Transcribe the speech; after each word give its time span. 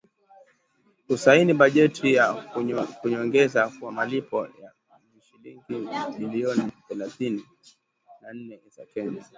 kusaini 1.07 1.53
bajeti 1.53 2.13
ya 2.13 2.55
nyongeza 3.05 3.69
kwa 3.79 3.91
malipo 3.91 4.45
ya 4.61 4.71
shilingi 5.21 6.17
bilioni 6.17 6.71
thelathini 6.87 7.45
na 8.21 8.33
nne 8.33 8.59
za 8.75 8.85
Kenya 8.85 9.25